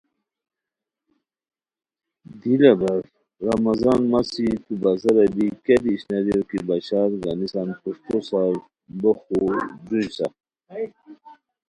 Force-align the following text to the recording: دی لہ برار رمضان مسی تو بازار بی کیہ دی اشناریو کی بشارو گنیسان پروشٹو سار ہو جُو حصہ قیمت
دی 2.39 2.53
لہ 2.61 2.71
برار 2.79 3.03
رمضان 3.47 4.01
مسی 4.11 4.45
تو 4.63 4.73
بازار 4.83 5.17
بی 5.35 5.47
کیہ 5.65 5.79
دی 5.83 5.91
اشناریو 5.95 6.41
کی 6.49 6.57
بشارو 6.67 7.17
گنیسان 7.25 7.67
پروشٹو 7.81 8.17
سار 8.27 8.47
ہو 8.51 8.59
جُو 8.99 9.11
حصہ 10.05 10.27
قیمت 10.33 10.33